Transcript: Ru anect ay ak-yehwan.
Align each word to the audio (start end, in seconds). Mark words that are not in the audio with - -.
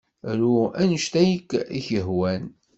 Ru 0.37 0.55
anect 0.81 1.13
ay 1.21 1.31
ak-yehwan. 1.77 2.43